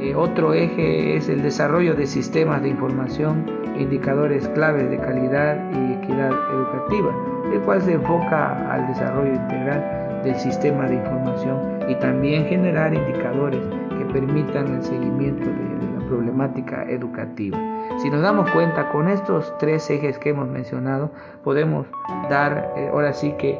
Eh, 0.00 0.14
otro 0.14 0.52
eje 0.52 1.16
es 1.16 1.28
el 1.28 1.42
desarrollo 1.42 1.94
de 1.94 2.06
sistemas 2.06 2.62
de 2.62 2.68
información 2.68 3.46
e 3.76 3.82
indicadores 3.82 4.48
claves 4.48 4.90
de 4.90 4.98
calidad 4.98 5.58
y 5.72 5.94
equidad 5.94 6.32
educativa, 6.52 7.14
el 7.52 7.60
cual 7.60 7.82
se 7.82 7.92
enfoca 7.92 8.72
al 8.72 8.86
desarrollo 8.88 9.34
integral 9.34 10.22
del 10.22 10.36
sistema 10.36 10.86
de 10.86 10.96
información 10.96 11.80
y 11.88 11.94
también 11.96 12.46
generar 12.46 12.92
indicadores 12.92 13.60
que 13.98 14.04
permitan 14.12 14.74
el 14.74 14.82
seguimiento 14.82 15.44
de, 15.48 15.98
la 15.98 16.06
problemática 16.06 16.84
educativa. 16.88 17.58
Si 17.98 18.10
nos 18.10 18.22
damos 18.22 18.50
cuenta 18.50 18.90
con 18.90 19.08
estos 19.08 19.56
tres 19.58 19.88
ejes 19.90 20.18
que 20.18 20.30
hemos 20.30 20.48
mencionado, 20.48 21.10
podemos 21.42 21.86
dar 22.28 22.72
eh, 22.76 22.88
ahora 22.92 23.12
sí 23.12 23.32
que 23.38 23.58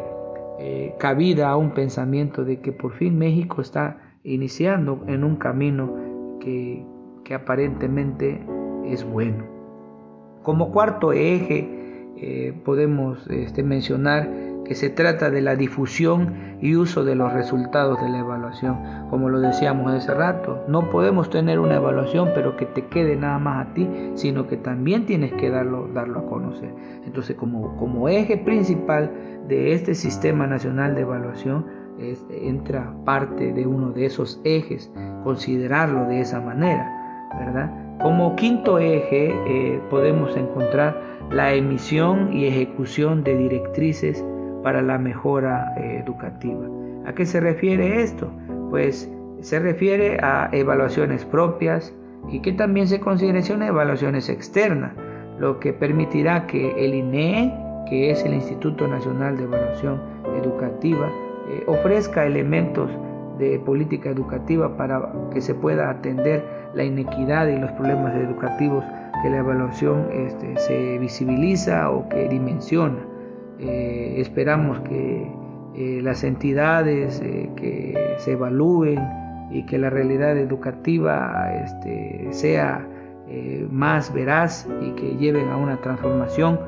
eh, 0.58 0.94
cabida 0.98 1.50
a 1.50 1.56
un 1.56 1.72
pensamiento 1.72 2.44
de 2.44 2.60
que 2.60 2.72
por 2.72 2.92
fin 2.92 3.18
México 3.18 3.60
está 3.60 3.98
iniciando 4.24 5.02
en 5.06 5.24
un 5.24 5.36
camino 5.36 5.94
que, 6.40 6.84
aparentemente 7.34 8.40
es 8.84 9.04
bueno. 9.04 9.44
Como 10.42 10.70
cuarto 10.70 11.12
eje 11.12 11.68
eh, 12.16 12.54
podemos 12.64 13.26
este, 13.28 13.62
mencionar 13.62 14.28
que 14.66 14.74
se 14.74 14.90
trata 14.90 15.30
de 15.30 15.40
la 15.42 15.54
difusión 15.54 16.56
y 16.60 16.74
uso 16.74 17.04
de 17.04 17.14
los 17.14 17.32
resultados 17.32 18.00
de 18.02 18.08
la 18.08 18.18
evaluación. 18.18 19.06
Como 19.10 19.28
lo 19.28 19.40
decíamos 19.40 19.92
hace 19.92 20.12
rato, 20.12 20.64
no 20.68 20.90
podemos 20.90 21.30
tener 21.30 21.58
una 21.60 21.76
evaluación 21.76 22.30
pero 22.34 22.56
que 22.56 22.66
te 22.66 22.86
quede 22.86 23.16
nada 23.16 23.38
más 23.38 23.66
a 23.66 23.74
ti, 23.74 23.88
sino 24.14 24.46
que 24.48 24.56
también 24.56 25.06
tienes 25.06 25.32
que 25.34 25.50
darlo, 25.50 25.88
darlo 25.94 26.20
a 26.20 26.26
conocer. 26.26 26.70
Entonces, 27.04 27.36
como, 27.36 28.08
eje 28.08 28.36
principal 28.36 29.10
de 29.48 29.72
este 29.72 29.94
sistema 29.94 30.46
nacional 30.46 30.94
de 30.94 31.02
evaluación, 31.02 31.66
entra 32.30 32.92
parte 33.04 33.52
de 33.52 33.66
uno 33.66 33.90
de 33.90 34.06
esos 34.06 34.40
ejes, 34.44 34.92
considerarlo 35.24 36.06
de 36.06 36.20
esa 36.20 36.40
manera, 36.40 37.28
¿verdad? 37.38 37.72
Como 38.02 38.36
quinto 38.36 38.78
eje 38.78 39.32
eh, 39.46 39.80
podemos 39.88 40.36
encontrar 40.36 41.00
la 41.30 41.54
emisión 41.54 42.32
y 42.32 42.46
ejecución 42.46 43.24
de 43.24 43.36
directrices 43.36 44.22
para 44.66 44.82
la 44.82 44.98
mejora 44.98 45.74
eh, 45.76 46.02
educativa. 46.04 46.66
¿A 47.06 47.12
qué 47.12 47.24
se 47.24 47.38
refiere 47.38 48.02
esto? 48.02 48.28
Pues 48.68 49.08
se 49.40 49.60
refiere 49.60 50.18
a 50.20 50.48
evaluaciones 50.50 51.24
propias 51.24 51.94
y 52.32 52.40
que 52.40 52.52
también 52.52 52.88
se 52.88 52.98
consideren 52.98 53.62
evaluaciones 53.62 54.28
externas, 54.28 54.90
lo 55.38 55.60
que 55.60 55.72
permitirá 55.72 56.48
que 56.48 56.84
el 56.84 56.94
INE, 56.94 57.54
que 57.88 58.10
es 58.10 58.24
el 58.24 58.34
Instituto 58.34 58.88
Nacional 58.88 59.36
de 59.36 59.44
Evaluación 59.44 60.02
Educativa, 60.42 61.12
eh, 61.48 61.62
ofrezca 61.68 62.26
elementos 62.26 62.90
de 63.38 63.60
política 63.60 64.10
educativa 64.10 64.76
para 64.76 65.12
que 65.32 65.42
se 65.42 65.54
pueda 65.54 65.90
atender 65.90 66.44
la 66.74 66.82
inequidad 66.82 67.46
y 67.46 67.56
los 67.56 67.70
problemas 67.70 68.16
educativos 68.16 68.84
que 69.22 69.30
la 69.30 69.36
evaluación 69.36 70.08
este, 70.10 70.58
se 70.58 70.98
visibiliza 70.98 71.88
o 71.88 72.08
que 72.08 72.28
dimensiona. 72.28 73.15
Eh, 73.58 74.16
esperamos 74.18 74.80
que 74.80 75.26
eh, 75.74 76.00
las 76.02 76.24
entidades 76.24 77.20
eh, 77.20 77.50
que 77.56 78.14
se 78.18 78.32
evalúen 78.32 79.00
y 79.50 79.64
que 79.64 79.78
la 79.78 79.90
realidad 79.90 80.36
educativa 80.36 81.52
este, 81.64 82.28
sea 82.32 82.86
más 83.70 84.14
veraz 84.14 84.68
y 84.80 84.92
que 84.92 85.16
lleven 85.16 85.48
a 85.48 85.56
una 85.56 85.80
transformación 85.80 86.60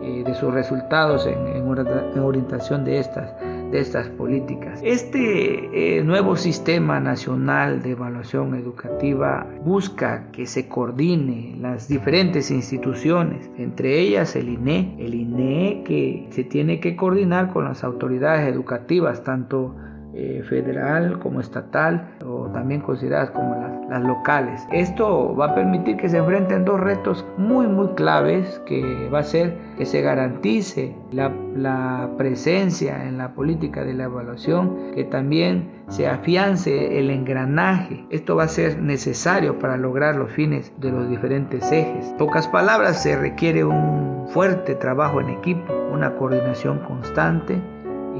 de 0.00 0.34
sus 0.34 0.54
resultados 0.54 1.26
en, 1.26 1.46
en 1.48 2.18
orientación 2.20 2.82
de 2.84 2.98
estas 2.98 3.34
de 3.70 3.80
estas 3.80 4.08
políticas. 4.08 4.80
Este 4.82 5.98
eh, 5.98 6.02
nuevo 6.02 6.36
sistema 6.36 7.00
nacional 7.00 7.82
de 7.82 7.90
evaluación 7.90 8.54
educativa 8.54 9.46
busca 9.64 10.30
que 10.32 10.46
se 10.46 10.68
coordine 10.68 11.56
las 11.60 11.88
diferentes 11.88 12.50
instituciones, 12.50 13.50
entre 13.58 14.00
ellas 14.00 14.36
el 14.36 14.48
INE, 14.48 14.96
el 14.98 15.14
INE 15.14 15.82
que 15.84 16.26
se 16.30 16.44
tiene 16.44 16.80
que 16.80 16.96
coordinar 16.96 17.52
con 17.52 17.64
las 17.64 17.84
autoridades 17.84 18.48
educativas, 18.48 19.22
tanto 19.24 19.74
eh, 20.20 20.42
federal 20.48 21.20
como 21.20 21.38
estatal 21.38 22.08
o 22.26 22.48
también 22.48 22.80
consideradas 22.80 23.30
como 23.30 23.54
las, 23.88 24.02
locales. 24.02 24.66
Esto 24.72 25.36
va 25.36 25.46
a 25.46 25.54
permitir 25.54 25.96
que 25.96 26.08
se 26.08 26.16
enfrenten 26.16 26.64
dos 26.64 26.80
retos 26.80 27.24
muy 27.36 27.68
muy 27.68 27.88
claves 27.94 28.60
que 28.66 29.08
va 29.14 29.20
a 29.20 29.22
ser 29.22 29.56
que 29.76 29.86
se 29.86 30.02
garantice 30.02 30.96
la, 31.12 31.32
la 31.54 32.10
presencia 32.18 33.06
en 33.06 33.16
la 33.16 33.32
política 33.32 33.84
de 33.84 33.94
la 33.94 34.04
evaluación, 34.04 34.90
que 34.92 35.04
también 35.04 35.70
se 35.88 36.08
afiance 36.08 36.98
el 36.98 37.10
engranaje. 37.10 38.04
Esto 38.10 38.34
va 38.34 38.44
a 38.44 38.48
ser 38.48 38.82
necesario 38.82 39.60
para 39.60 39.76
lograr 39.76 40.16
los 40.16 40.32
fines 40.32 40.72
de 40.78 40.90
los 40.90 41.08
diferentes 41.08 41.70
ejes. 41.70 42.12
pocas 42.18 42.48
palabras, 42.48 43.02
se 43.02 43.16
requiere 43.16 43.64
un 43.64 44.26
fuerte 44.28 44.74
trabajo 44.74 45.20
en 45.20 45.30
equipo, 45.30 45.72
una 45.92 46.16
coordinación 46.16 46.80
constante 46.80 47.62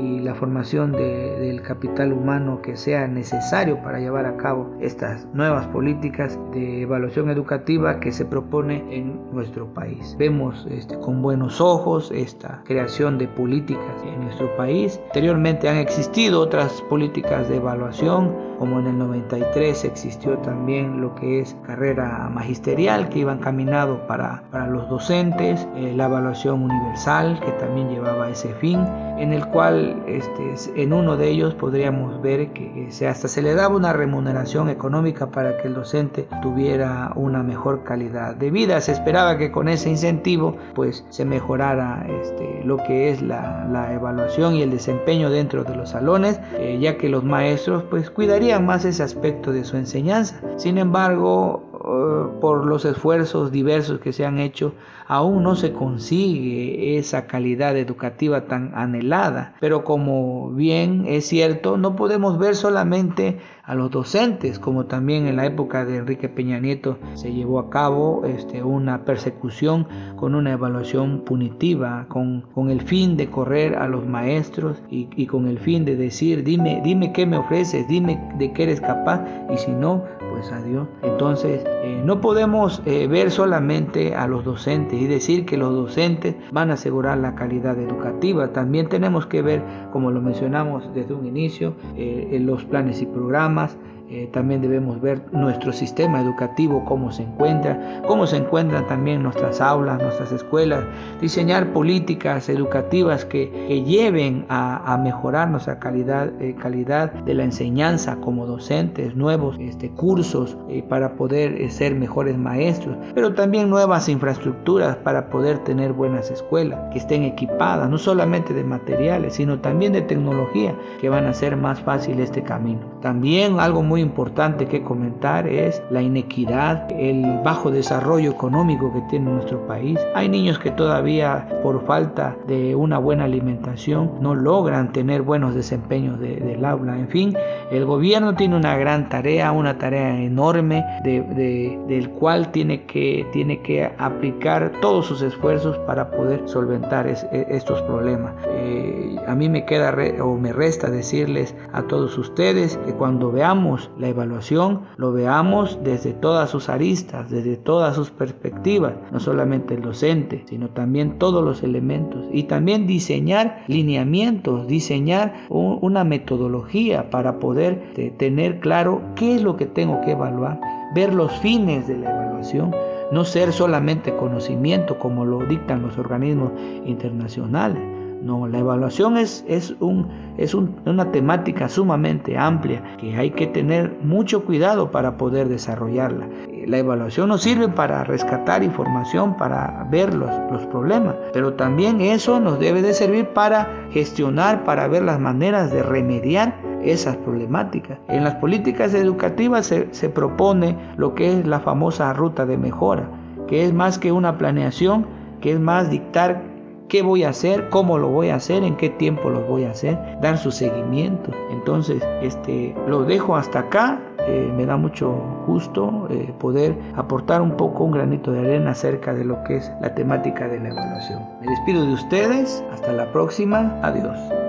y 0.00 0.20
la 0.20 0.34
formación 0.34 0.92
del 0.92 1.62
capital 1.62 2.12
humano 2.12 2.60
que 2.62 2.76
sea 2.76 3.06
necesario 3.06 3.82
para 3.82 4.00
llevar 4.00 4.26
a 4.26 4.36
cabo 4.36 4.70
estas 4.80 5.26
nuevas 5.34 5.66
políticas 5.68 6.38
de 6.52 6.82
evaluación 6.82 7.30
educativa 7.30 8.00
que 8.00 8.12
se 8.12 8.24
propone 8.24 8.84
en 8.90 9.20
nuestro 9.32 9.66
país. 9.74 10.16
Vemos 10.18 10.66
este, 10.70 10.98
con 10.98 11.22
buenos 11.22 11.60
ojos 11.60 12.10
esta 12.14 12.62
creación 12.64 13.18
de 13.18 13.28
políticas 13.28 14.02
en 14.04 14.22
nuestro 14.24 14.54
país. 14.56 15.00
Anteriormente 15.06 15.68
han 15.68 15.76
existido 15.76 16.40
otras 16.40 16.80
políticas 16.82 17.48
de 17.48 17.56
evaluación 17.56 18.47
como 18.58 18.80
en 18.80 18.88
el 18.88 18.98
93 18.98 19.84
existió 19.84 20.38
también 20.38 21.00
lo 21.00 21.14
que 21.14 21.40
es 21.40 21.56
carrera 21.66 22.28
magisterial 22.32 23.08
que 23.08 23.20
iba 23.20 23.32
encaminado 23.32 24.06
para, 24.06 24.42
para 24.50 24.66
los 24.66 24.88
docentes, 24.88 25.66
eh, 25.76 25.92
la 25.96 26.06
evaluación 26.06 26.62
universal 26.62 27.40
que 27.44 27.52
también 27.52 27.88
llevaba 27.90 28.28
ese 28.28 28.52
fin, 28.54 28.80
en 29.18 29.32
el 29.32 29.46
cual 29.48 30.02
este, 30.06 30.82
en 30.82 30.92
uno 30.92 31.16
de 31.16 31.28
ellos 31.28 31.54
podríamos 31.54 32.20
ver 32.20 32.52
que 32.52 32.88
se, 32.90 33.06
hasta 33.06 33.28
se 33.28 33.42
le 33.42 33.54
daba 33.54 33.76
una 33.76 33.92
remuneración 33.92 34.68
económica 34.68 35.30
para 35.30 35.56
que 35.58 35.68
el 35.68 35.74
docente 35.74 36.28
tuviera 36.42 37.12
una 37.14 37.42
mejor 37.42 37.84
calidad 37.84 38.34
de 38.34 38.50
vida. 38.50 38.80
Se 38.80 38.92
esperaba 38.92 39.38
que 39.38 39.50
con 39.50 39.68
ese 39.68 39.90
incentivo 39.90 40.56
pues 40.74 41.04
se 41.10 41.24
mejorara 41.24 42.06
este, 42.22 42.62
lo 42.64 42.78
que 42.78 43.10
es 43.10 43.22
la, 43.22 43.66
la 43.70 43.92
evaluación 43.92 44.54
y 44.54 44.62
el 44.62 44.70
desempeño 44.70 45.30
dentro 45.30 45.64
de 45.64 45.76
los 45.76 45.90
salones, 45.90 46.40
eh, 46.58 46.78
ya 46.80 46.96
que 46.96 47.08
los 47.08 47.24
maestros 47.24 47.84
pues 47.84 48.10
cuidarían 48.10 48.47
más 48.58 48.86
ese 48.86 49.02
aspecto 49.02 49.52
de 49.52 49.64
su 49.64 49.76
enseñanza. 49.76 50.40
Sin 50.56 50.78
embargo, 50.78 51.67
eh, 51.88 52.26
por 52.40 52.66
los 52.66 52.85
esfuerzos 52.85 53.50
diversos 53.50 54.00
que 54.00 54.12
se 54.12 54.26
han 54.26 54.38
hecho, 54.38 54.75
aún 55.07 55.42
no 55.42 55.57
se 55.57 55.73
consigue 55.73 56.99
esa 56.99 57.26
calidad 57.26 57.76
educativa 57.76 58.42
tan 58.42 58.73
anhelada. 58.75 59.54
Pero 59.59 59.83
como 59.85 60.50
bien 60.50 61.07
es 61.09 61.26
cierto, 61.26 61.78
no 61.78 61.97
podemos 61.97 62.38
ver 62.38 62.54
solamente 62.54 63.38
a 63.64 63.75
los 63.75 63.90
docentes, 63.90 64.59
como 64.59 64.87
también 64.87 65.26
en 65.26 65.37
la 65.37 65.45
época 65.45 65.85
de 65.85 65.97
Enrique 65.97 66.28
Peña 66.28 66.59
Nieto 66.59 66.99
se 67.14 67.33
llevó 67.33 67.59
a 67.59 67.68
cabo 67.68 68.23
este, 68.25 68.62
una 68.62 69.04
persecución 69.04 69.87
con 70.16 70.35
una 70.35 70.52
evaluación 70.52 71.21
punitiva, 71.21 72.07
con, 72.09 72.42
con 72.54 72.71
el 72.71 72.80
fin 72.80 73.16
de 73.16 73.28
correr 73.28 73.76
a 73.76 73.87
los 73.87 74.07
maestros 74.07 74.83
y, 74.90 75.09
y, 75.16 75.26
con 75.26 75.47
el 75.49 75.59
fin 75.59 75.85
de 75.85 75.97
decir, 75.97 76.45
dime, 76.45 76.80
dime 76.83 77.12
qué 77.12 77.26
me 77.26 77.37
ofreces, 77.37 77.87
dime 77.88 78.18
de 78.38 78.52
qué 78.52 78.62
eres 78.64 78.80
capaz, 78.80 79.23
y 79.52 79.59
si 79.59 79.71
no, 79.71 80.02
pues 80.30 80.50
adiós. 80.50 80.88
Entonces, 81.02 81.62
eh, 81.82 82.02
no 82.04 82.20
podemos 82.20 82.82
eh, 82.87 83.06
ver 83.06 83.30
solamente 83.30 84.14
a 84.14 84.26
los 84.26 84.44
docentes 84.44 85.00
y 85.00 85.06
decir 85.06 85.47
que 85.47 85.56
los 85.56 85.73
docentes 85.73 86.35
van 86.50 86.70
a 86.70 86.75
asegurar 86.75 87.18
la 87.18 87.35
calidad 87.35 87.78
educativa. 87.78 88.52
También 88.52 88.88
tenemos 88.88 89.26
que 89.26 89.42
ver, 89.42 89.62
como 89.92 90.11
lo 90.11 90.20
mencionamos 90.20 90.92
desde 90.94 91.14
un 91.14 91.26
inicio, 91.26 91.75
eh, 91.97 92.37
los 92.40 92.64
planes 92.64 93.00
y 93.00 93.06
programas, 93.06 93.76
eh, 94.10 94.28
también 94.32 94.62
debemos 94.62 95.00
ver 95.00 95.22
nuestro 95.32 95.72
sistema 95.72 96.20
educativo, 96.20 96.84
cómo 96.86 97.12
se 97.12 97.24
encuentra, 97.24 98.02
cómo 98.06 98.26
se 98.26 98.38
encuentran 98.38 98.86
también 98.86 99.22
nuestras 99.22 99.60
aulas, 99.60 100.00
nuestras 100.00 100.32
escuelas, 100.32 100.84
diseñar 101.20 101.72
políticas 101.72 102.48
educativas 102.48 103.24
que, 103.24 103.48
lleven 103.88 104.46
a, 104.48 104.98
mejorar 105.02 105.48
nuestra 105.50 105.78
calidad, 105.78 106.30
eh, 106.40 106.56
calidad 106.60 107.12
de 107.12 107.34
la 107.34 107.44
enseñanza 107.44 108.16
como 108.16 108.46
docentes, 108.46 109.14
nuevos 109.14 109.56
este, 109.60 109.90
cursos 109.90 110.56
eh, 110.68 110.82
para 110.88 111.14
poder 111.14 111.70
ser 111.70 111.94
mejores 111.94 112.36
maestros, 112.36 112.96
pero 113.14 113.34
también 113.34 113.70
nuevas 113.70 114.08
infraestructuras 114.08 114.96
para 114.96 115.28
poder 115.28 115.58
tener 115.58 115.92
buenas 115.92 116.30
escuelas 116.30 116.80
que 116.92 116.98
estén 116.98 117.24
equipadas, 117.24 117.88
no 117.88 117.98
solamente 117.98 118.54
de 118.54 118.64
materiales, 118.64 119.34
sino 119.34 119.60
también 119.60 119.92
de 119.92 120.02
tecnología 120.02 120.74
que 121.00 121.08
van 121.08 121.26
a 121.26 121.30
hacer 121.30 121.56
más 121.56 121.80
fácil 121.80 122.20
este 122.20 122.42
camino. 122.42 122.80
También 123.02 123.60
algo 123.60 123.82
muy 123.82 124.00
importante 124.00 124.66
que 124.66 124.82
comentar 124.82 125.46
es 125.46 125.82
la 125.90 126.02
inequidad, 126.02 126.90
el 126.90 127.40
bajo 127.44 127.70
desarrollo 127.70 128.30
económico 128.30 128.92
que 128.92 129.00
tiene 129.02 129.30
nuestro 129.30 129.64
país. 129.66 129.98
Hay 130.14 130.28
niños 130.28 130.58
que 130.58 130.70
todavía 130.72 131.46
por 131.62 131.84
falta 131.86 132.36
de 132.46 132.74
una 132.74 132.98
buena 132.98 133.24
alimentación 133.24 134.12
no 134.20 134.34
logran 134.34 134.92
tener 134.92 135.22
buenos 135.22 135.54
desempeños 135.54 136.18
del 136.18 136.64
aula. 136.64 136.98
En 136.98 137.08
fin, 137.08 137.37
el 137.70 137.84
gobierno 137.84 138.34
tiene 138.34 138.56
una 138.56 138.76
gran 138.76 139.08
tarea, 139.08 139.52
una 139.52 139.78
tarea 139.78 140.20
enorme 140.20 140.84
de, 141.04 141.78
del 141.87 142.11
cual 142.11 142.50
tiene 142.50 142.84
que, 142.84 143.26
tiene 143.32 143.61
que 143.61 143.90
aplicar 143.98 144.72
todos 144.80 145.06
sus 145.06 145.22
esfuerzos 145.22 145.78
para 145.78 146.11
poder 146.11 146.42
solventar 146.46 147.06
e, 147.06 147.16
estos 147.48 147.80
problemas. 147.82 148.34
Eh, 148.48 149.16
a 149.26 149.34
mí 149.34 149.48
me 149.48 149.64
queda 149.64 149.94
o 150.22 150.37
me 150.37 150.52
resta 150.52 150.90
decirles 150.90 151.54
a 151.72 151.82
todos 151.82 152.16
ustedes 152.18 152.78
que 152.88 152.94
cuando 152.94 153.31
veamos 153.31 153.90
la 153.98 154.09
evaluación 154.09 154.81
lo 154.96 155.12
veamos 155.12 155.79
desde 155.85 156.14
todas 156.14 156.48
sus 156.48 156.70
aristas, 156.70 157.29
desde 157.29 157.59
todas 157.59 157.94
sus 157.94 158.11
perspectivas, 158.11 158.94
no 159.12 159.20
solamente 159.20 159.74
el 159.74 159.83
docente, 159.83 160.42
sino 160.48 160.70
también 160.70 161.18
todos 161.18 161.44
los 161.44 161.62
elementos. 161.62 162.24
Y 162.33 162.44
también 162.44 162.87
diseñar 162.87 163.62
lineamientos, 163.66 164.66
diseñar 164.68 165.35
una 165.51 166.03
metodología 166.05 167.11
para 167.11 167.38
poder 167.38 167.92
tener 168.16 168.61
claro 168.61 169.03
qué 169.16 169.35
es 169.35 169.42
lo 169.42 169.59
que 169.59 169.66
tengo 169.66 170.01
que 170.01 170.12
evaluar, 170.12 170.59
ver 170.94 171.12
los 171.12 171.31
fines 171.40 171.87
de 171.87 171.98
la 171.98 172.11
evaluación, 172.11 172.74
no 173.12 173.27
ser 173.27 173.53
solamente 173.53 174.16
conocimiento 174.16 174.98
como 174.98 175.27
lo 175.27 175.44
dictan 175.44 175.83
los 175.83 175.98
organismos 175.98 176.53
internacionales 176.87 177.97
no, 178.22 178.48
la 178.48 178.59
evaluación 178.59 179.16
es, 179.16 179.44
es, 179.46 179.74
un, 179.81 180.09
es 180.38 180.54
una 180.54 181.12
temática 181.12 181.68
sumamente 181.68 182.37
amplia 182.37 182.83
que 182.98 183.16
hay 183.16 183.31
que 183.31 183.46
tener 183.46 183.96
mucho 184.02 184.44
cuidado 184.44 184.90
para 184.90 185.16
poder 185.16 185.48
desarrollarla. 185.48 186.26
La 186.66 186.78
evaluación 186.78 187.28
nos 187.28 187.42
sirve 187.42 187.68
para 187.68 188.04
rescatar 188.04 188.62
información, 188.62 189.37
para 189.37 189.87
ver 189.90 190.14
los, 190.14 190.31
los 190.50 190.66
problemas, 190.66 191.14
pero 191.33 191.54
también 191.54 192.00
eso 192.00 192.40
nos 192.40 192.59
debe 192.59 192.83
de 192.83 192.92
servir 192.92 193.28
para 193.28 193.68
gestionar, 193.90 194.64
para 194.64 194.88
ver 194.88 195.02
las 195.02 195.20
maneras 195.20 195.70
de 195.70 195.83
remediar 195.83 196.57
esas 196.83 197.16
problemáticas. 197.16 197.98
En 198.09 198.24
las 198.24 198.35
políticas 198.37 198.94
educativas 198.94 199.66
se, 199.66 199.88
se 199.92 200.09
propone 200.09 200.76
lo 200.96 201.14
que 201.14 201.38
es 201.38 201.46
la 201.46 201.61
famosa 201.61 202.12
ruta 202.12 202.46
de 202.46 202.59
mejora, 202.59 203.09
que 203.46 203.64
es 203.64 203.72
más 203.72 203.98
que 203.98 204.12
una 204.12 204.37
planeación, 204.38 205.07
que 205.40 205.52
es 205.52 205.61
más 205.61 205.88
dictar 205.88 206.42
qué 206.88 207.03
voy 207.03 207.24
a 207.24 207.31
hacer, 207.31 207.68
cómo 207.68 207.98
lo 207.98 208.09
voy 208.09 208.31
a 208.31 208.37
hacer, 208.37 208.64
en 208.64 208.77
qué 208.77 208.88
tiempo 208.88 209.31
lo 209.31 209.42
voy 209.42 209.64
a 209.64 209.70
hacer, 209.70 209.98
dar 210.20 210.38
su 210.38 210.51
seguimiento. 210.51 211.31
Entonces, 211.51 212.03
este, 212.22 212.74
lo 212.87 213.05
dejo 213.05 213.37
hasta 213.37 213.61
acá. 213.61 214.01
Eh, 214.27 214.53
me 214.55 214.66
da 214.66 214.77
mucho 214.77 215.11
gusto 215.46 216.07
eh, 216.11 216.35
poder 216.38 216.77
aportar 216.96 217.40
un 217.40 217.57
poco, 217.57 217.85
un 217.85 217.92
granito 217.92 218.33
de 218.33 218.40
arena 218.40 218.72
acerca 218.72 219.14
de 219.14 219.24
lo 219.24 219.42
que 219.44 219.57
es 219.57 219.72
la 219.81 219.94
temática 219.94 220.48
de 220.48 220.61
la 220.61 220.68
evaluación. 220.68 221.22
Me 221.40 221.48
despido 221.48 221.85
de 221.87 221.92
ustedes. 221.94 222.64
Hasta 222.72 222.92
la 222.92 223.11
próxima. 223.12 223.79
Adiós. 223.83 224.47